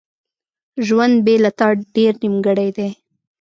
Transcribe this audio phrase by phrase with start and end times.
[0.85, 2.89] ژوند بیله تا ډیر نیمګړی دی.